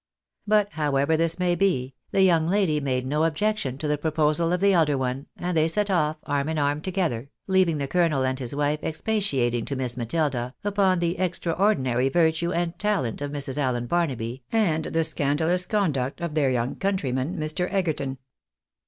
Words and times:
But, 0.47 0.71
however 0.71 1.15
this 1.15 1.37
may 1.37 1.53
be, 1.53 1.93
the 2.09 2.23
young 2.23 2.47
lady 2.47 2.79
made 2.79 3.05
no 3.05 3.23
objection 3.23 3.77
to 3.77 3.87
the 3.87 3.99
proposal 3.99 4.51
of 4.51 4.59
the 4.59 4.73
elder 4.73 4.97
one, 4.97 5.27
and 5.37 5.55
they 5.55 5.67
set 5.67 5.91
off, 5.91 6.17
arm 6.23 6.49
in 6.49 6.57
arm 6.57 6.81
together, 6.81 7.29
leaving 7.45 7.77
the 7.77 7.87
colonel 7.87 8.23
and 8.25 8.39
his 8.39 8.55
wife 8.55 8.79
expatiating 8.81 9.63
to 9.65 9.75
Miss 9.75 9.95
Matilda 9.95 10.55
upon 10.63 10.97
the 10.97 11.19
extraordinary 11.19 12.09
virtue 12.09 12.51
and 12.51 12.79
talent 12.79 13.21
of 13.21 13.29
Mrs. 13.31 13.59
Allen 13.59 13.85
Barnaby, 13.85 14.41
and 14.51 14.85
the 14.85 15.03
scandalous 15.03 15.67
conduct 15.67 16.19
of 16.19 16.35
her 16.35 16.49
young 16.49 16.77
country 16.77 17.11
man, 17.11 17.37
Mr. 17.37 17.71
Egerton. 17.71 18.17